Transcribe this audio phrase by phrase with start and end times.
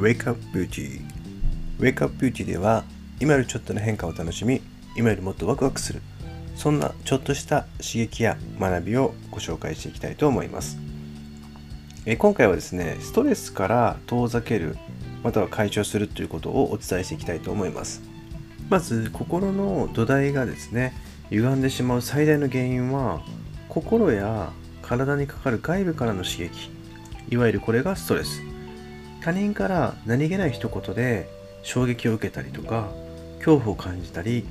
[0.00, 1.02] Wake Up Beauty
[1.78, 2.84] Wake Up Beauty では
[3.20, 4.62] 今よりちょっとの変化を楽しみ
[4.96, 6.00] 今よりもっとワクワクする。
[6.56, 10.78] そんなちょっとした刺激や学びをご紹介していきたいと思います。
[12.06, 14.78] え今回はですねストレスから遠ざける
[15.22, 18.00] または解消するということをお伝えしていきたいと思います。
[18.70, 20.94] まず心の土台がですね
[21.28, 23.20] 歪んでしまう最大の原因は
[23.68, 26.70] 心や体にかかる外部からの刺激。
[27.28, 28.49] いわゆるこれがストレス。
[29.22, 31.28] 他人から何気ない一言で
[31.62, 32.88] 衝撃を受けたりとか
[33.38, 34.46] 恐怖を感じたり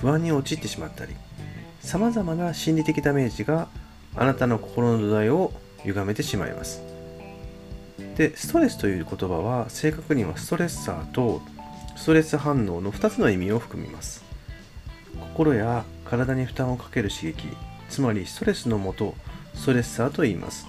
[0.00, 1.14] 不安に陥ってしまったり
[1.80, 3.68] さまざまな心理的ダメージが
[4.16, 5.52] あなたの心の土台を
[5.84, 6.82] 歪めてしまいます。
[8.16, 11.40] でストレスという言葉は正確にはストレッサーと
[11.96, 14.24] ストレス反応の2つの意味を含みます。
[15.20, 17.48] 心や体に負担をかける刺激
[17.88, 19.14] つまりストレスのもと
[19.54, 20.66] ストレッサーと言います。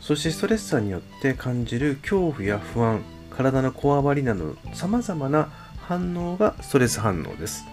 [0.00, 5.50] そしてストレッサーによって感じる恐怖や不安体のこわばりなどさまざまな
[5.82, 7.64] 反応がストレス反応です。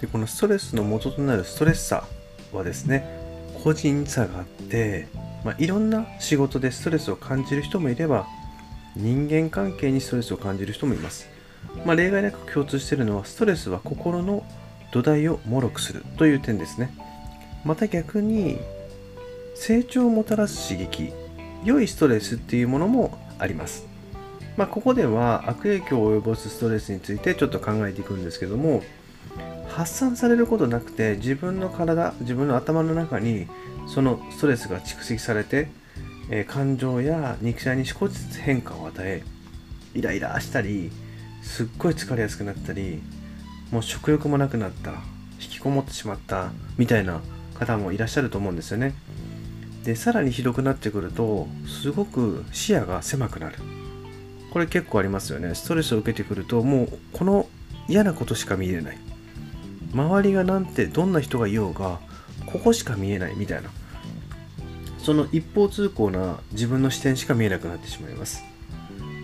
[0.00, 3.04] でこのストレスの元となるストレッサーはですね
[3.62, 5.08] 個人差があって、
[5.44, 8.26] まあ、いろんな仕事でストレスを感じる人もいれば
[8.94, 11.28] 人間関係にストレスを感じる人もいます、
[11.84, 14.44] まあ、例外なく共通しているのはストレスは心の
[14.92, 16.94] 土台を脆くするという点ですね。
[17.64, 18.58] また逆に
[19.54, 21.12] 成長をもたらす刺激
[21.64, 23.86] 良いストレスっていうものもあります。
[24.56, 28.82] まあ、ここでは悪影響を及ぼすストレスについてちょっと考えていくんですけども
[29.68, 33.46] 発散されることなくて自分の体自分の頭の中に
[33.86, 35.68] そのストレスが蓄積されて、
[36.28, 39.22] えー、感情や肉体に少しずつ変化を与え
[39.94, 40.90] イライラしたり
[41.40, 43.00] すっごい疲れやすくなったり
[43.70, 44.90] もう食欲もなくなった
[45.40, 47.20] 引きこもってしまったみたいな
[47.54, 48.94] 方もいらっしゃると思うんですよね。
[49.88, 53.56] でさらにひどくなってくるとすごく視野が狭くなる。
[54.52, 55.54] これ結構ありますよね。
[55.54, 57.48] ストレスを受けてくるともうこの
[57.88, 58.98] 嫌なことしか見えない。
[59.94, 62.00] 周りがなんてどんな人がいようが
[62.44, 63.70] ここしか見えないみたいな。
[64.98, 68.44] その一方通行な自分の視点しか見えなくなってしまいます、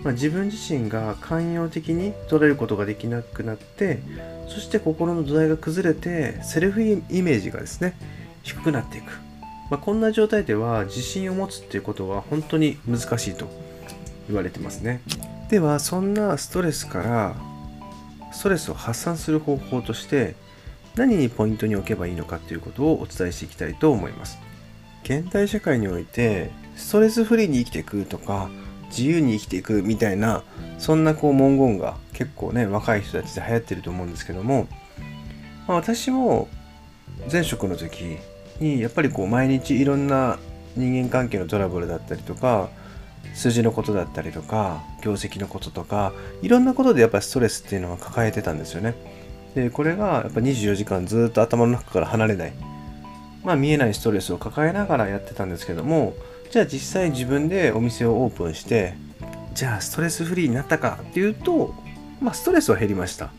[0.03, 4.01] まあ、自分自身が寛容的に捉えることができなくなって
[4.49, 7.99] そして心の土台が崩れてセルフイメージがですね
[8.43, 9.13] 低くなっていく、
[9.71, 13.49] まあ、こんな状態では自信を持つっていうことは本当に難しいと
[14.29, 15.01] 言われてますね。
[15.49, 17.35] ではそんなストレスから
[18.33, 20.35] ストレスを発散する方法として
[20.97, 24.39] 何にポイントに置けばいいのかということをお伝えしていきたいと思います。
[25.03, 28.49] 現代社会においてストレスフリーに生きていくとか
[28.89, 30.43] 自由に生きていくみたいな
[30.79, 34.67] そんなこう文言が結構ね若い人たちで流行ってると思うんですけども、
[35.67, 36.49] まあ、私も
[37.31, 38.19] 前職の時
[38.61, 40.39] にやっぱりこう毎日いろんな
[40.77, 42.69] 人間関係のトラブルだったりとか
[43.35, 48.95] 数字のことだったりとか業績のこととかいろんなことでやっぱりストレスっていうのは抱えてたんですよね。
[49.55, 52.53] でこれがやっぱ24時間ずっと頭の中から離れない
[53.45, 56.15] まあ見えないストレスを抱えながらやってたんですけども
[56.51, 58.95] じゃあ実際自分でお店をオープンして
[59.55, 61.73] じゃあストレスフリーになったかっていうと
[62.21, 63.31] まあストレスは減りました。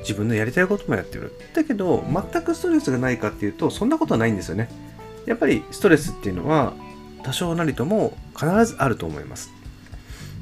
[0.00, 1.32] 自分のやりたいこともやってる。
[1.54, 4.68] だけど全くストレスがないかっていうとそんなことはないんですよね。
[5.26, 6.74] やっぱりストレスっていうのは
[7.22, 9.52] 多少なりとも必ずあると思います。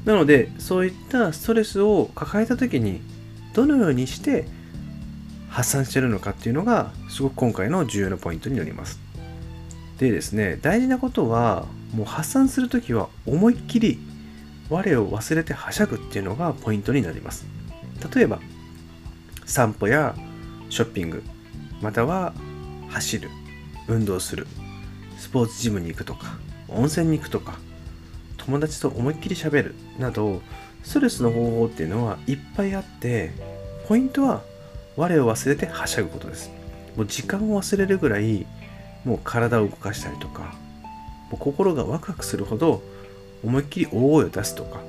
[0.05, 3.01] なのでそういったストレスを抱えた時に
[3.53, 4.45] どのようにして
[5.49, 8.99] 発散してるのかっていうのがすごく今回の重要なポイントになります。
[9.97, 13.99] でですね大事なことはもう発散する時は思いっきり
[14.69, 17.45] 我を忘れてはしゃぐっていうのがポイントになります。
[18.13, 18.39] 例えば
[19.47, 20.15] 散歩や
[20.69, 21.23] ショッピング
[21.81, 22.33] または
[22.89, 23.29] 走る
[23.87, 24.45] 運動する
[25.17, 26.37] スポーツジムに行くとか
[26.67, 27.57] 温泉に行くとか
[28.37, 30.41] 友達と思いっきり喋るなど
[30.83, 33.31] ストレスの方法っていうのはいっぱいあって
[33.87, 34.43] ポイントは
[34.95, 36.51] 我を忘れてはしゃぐことです。
[36.97, 38.45] もう時間を忘れるぐらい
[39.05, 40.55] もう体を動かしたりとか
[41.29, 42.81] もう心がワクワクするほど
[43.43, 44.81] 思いっきり大声を出すとか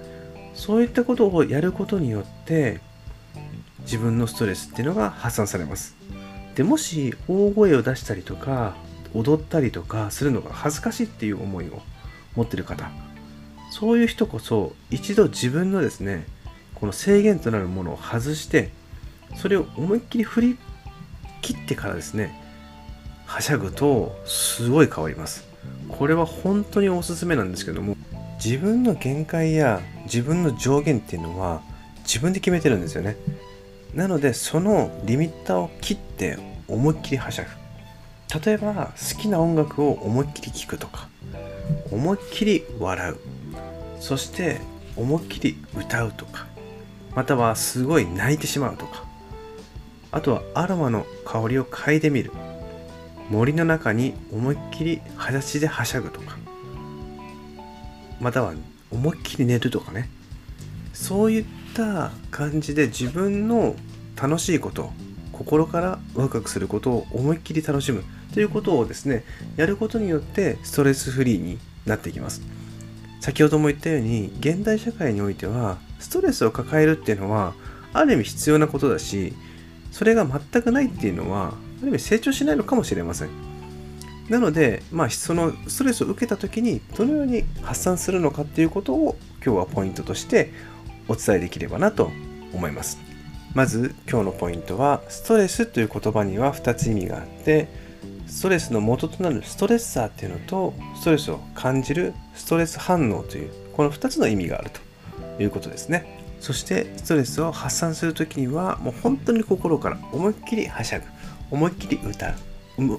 [0.55, 2.81] そういったことをやることによって
[3.89, 5.97] 自分のストレスっていうのが発散されます。
[6.55, 8.77] でもし大声を出したりとか
[9.15, 11.81] 踊ったりとかするのが恥ずかしいっていう思いを
[12.37, 12.91] 持ってる方
[13.71, 16.27] そういう人こそ一度自分のですね
[16.75, 18.71] この制限となるものを外して
[19.37, 20.59] それを思いっきり振り
[21.43, 22.43] 切ってからですね
[23.25, 25.47] はしゃぐとすごい変わります。
[25.89, 27.97] これは本当におすすめなんですけども
[28.43, 31.63] 自分の限界や自分の上限っていうのは
[32.05, 33.17] 自分で決めてるんですよね。
[33.95, 36.39] なのでそのリミッターを切って
[36.69, 37.51] 思いっきりはしゃぐ。
[38.45, 41.09] 例えば好きな音楽を思いっきり聴くとか。
[41.91, 43.17] 思いっきり笑う。
[44.01, 44.61] そして
[44.97, 46.47] 思いっきり歌うとか。
[47.15, 49.05] またはすごい泣いてしまうとか。
[50.11, 52.33] あとはアロマの香りを嗅いでみる。
[53.31, 56.37] 森の中に思いっきり裸足ではしゃぐとか。
[58.21, 58.53] または
[58.91, 60.09] 思いっきり寝るとかね。
[60.93, 63.75] そういっった感じで自分の
[64.21, 64.93] 楽しいこと
[65.33, 68.05] 心からワクワクすることを思いっきり楽しむ
[68.35, 69.25] ということをですね
[69.57, 72.43] やることによってストレスフリーになっていきます。
[73.21, 77.55] 先ほども言ったように現代社会においてはストレスを抱えるっていうのは
[77.93, 79.35] ある意味必要なことだし
[79.91, 83.31] それが全くないっていうのはある意味成長しないのかもしれません。
[84.29, 90.53] なので、まあ、そのストレスを受けた時にどのように発散するのかっていうことを今日はポイントとして
[91.09, 92.11] お伝えできればなと
[92.53, 92.99] 思います。
[93.55, 97.69] まず今日のポイントはストレスという言葉には2つ意味があって
[98.27, 106.19] ストレスの元となるストレッサーっていうのとストレスを感じるストレス反応というこの2つの意味があるということですね。
[106.41, 111.07] そしてストレスを発散する時にはもう本当に心から思いっきりはしゃぐ
[111.51, 112.35] 思いっきり歌う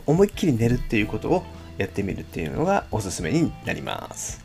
[0.06, 1.44] 思いっきり寝るっていうことを
[1.78, 4.44] やってみるっていうのがおすすめになります。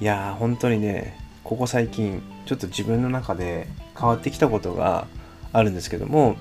[0.00, 3.68] いやー本当にねここ最近ちょっと自分の中で
[3.98, 5.06] 変わってきたことが
[5.52, 6.36] あるんですけども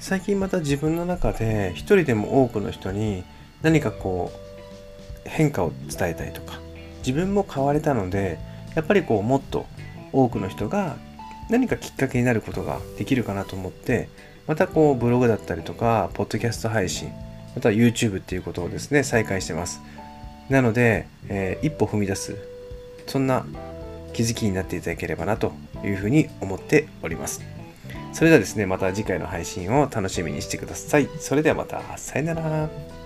[0.00, 3.24] 最近また自分の中で一人でも多くの人に
[3.62, 6.58] 何かこう変化を伝えたいとか
[6.98, 8.38] 自分も変われたので
[8.74, 9.66] やっぱりこうもっと
[10.12, 10.96] 多くの人が
[11.48, 14.08] 何かきっかけになることができるかなと思って
[14.46, 17.12] またこうブログだったりとかポッドキャスト配信
[17.54, 19.80] または YouTube っていうことをですね再開してます。
[20.48, 22.36] なので、えー、一歩踏み出す
[23.06, 23.46] そんな
[24.12, 25.52] 気づきになっていただければなと
[25.84, 27.42] いうふうに思っております。
[28.12, 31.08] それではですねまた次回の配信を楽しみにしてください。
[31.18, 31.80] それではまた。
[31.96, 32.99] さよなら。